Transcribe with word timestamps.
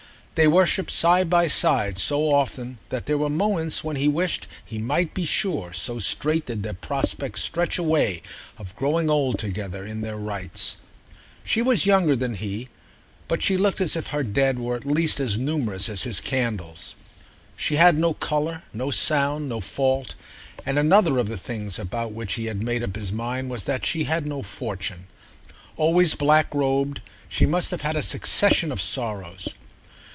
They 0.35 0.47
worshipped 0.47 0.89
side 0.89 1.29
by 1.29 1.47
side 1.49 1.99
so 1.99 2.33
often 2.33 2.79
that 2.89 3.05
there 3.05 3.17
were 3.17 3.29
moments 3.29 3.83
when 3.83 3.97
he 3.97 4.07
wished 4.07 4.47
he 4.63 4.79
might 4.79 5.13
be 5.13 5.25
sure, 5.25 5.71
so 5.71 5.99
straight 5.99 6.45
did 6.47 6.63
their 6.63 6.73
prospect 6.73 7.37
stretch 7.37 7.77
away 7.77 8.23
of 8.57 8.75
growing 8.75 9.07
old 9.09 9.37
together 9.37 9.85
in 9.85 10.01
their 10.01 10.15
rites. 10.15 10.77
She 11.43 11.61
was 11.61 11.85
younger 11.85 12.15
than 12.15 12.35
he, 12.35 12.69
but 13.27 13.43
she 13.43 13.55
looked 13.57 13.81
as 13.81 13.95
if 13.97 14.07
her 14.07 14.23
Dead 14.23 14.57
were 14.57 14.75
at 14.75 14.85
least 14.85 15.19
as 15.19 15.37
numerous 15.37 15.87
as 15.89 16.03
his 16.03 16.19
candles. 16.21 16.95
She 17.57 17.75
had 17.75 17.99
no 17.99 18.13
colour, 18.13 18.63
no 18.73 18.89
sound, 18.89 19.47
no 19.49 19.59
fault, 19.59 20.15
and 20.65 20.79
another 20.79 21.19
of 21.19 21.27
the 21.27 21.37
things 21.37 21.77
about 21.77 22.13
which 22.13 22.33
he 22.35 22.45
had 22.45 22.63
made 22.63 22.81
up 22.83 22.95
his 22.95 23.11
mind 23.11 23.51
was 23.51 23.65
that 23.65 23.85
she 23.85 24.05
had 24.05 24.25
no 24.25 24.41
fortune. 24.41 25.05
Always 25.77 26.15
black 26.15 26.55
robed, 26.55 27.01
she 27.29 27.45
must 27.45 27.69
have 27.69 27.81
had 27.81 27.97
a 27.97 28.01
succession 28.01 28.71
of 28.71 28.81
sorrows. 28.81 29.49